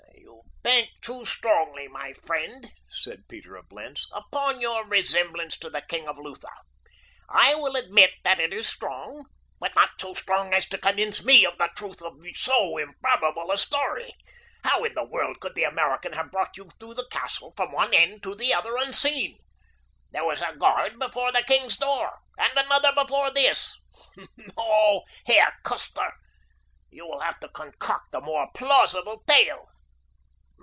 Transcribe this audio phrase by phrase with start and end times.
[0.13, 5.81] "You bank too strongly, my friend," said Peter of Blentz, "upon your resemblance to the
[5.81, 6.51] king of Lutha.
[7.27, 9.25] I will admit that it is strong,
[9.59, 13.57] but not so strong as to convince me of the truth of so improbable a
[13.57, 14.13] story.
[14.63, 17.93] How in the world could the American have brought you through the castle, from one
[17.95, 19.39] end to the other, unseen?
[20.11, 23.75] There was a guard before the king's door and another before this.
[24.55, 26.13] No, Herr Custer,
[26.91, 29.67] you will have to concoct a more plausible tale.